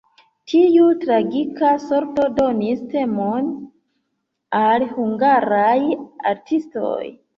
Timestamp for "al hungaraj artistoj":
4.63-6.99